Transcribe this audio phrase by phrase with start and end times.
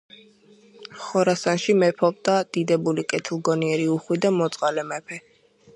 [1.01, 5.25] ხორასანში მეფობდა დიდებული კეთილგონიერი უხვი და მოწყალე მეფე